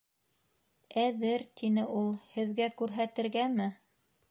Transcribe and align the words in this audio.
-Әҙер,- 1.01 1.43
тине 1.61 1.85
ул,- 2.01 2.09
һеҙгә 2.39 2.69
күрһәтергәме? 2.83 3.71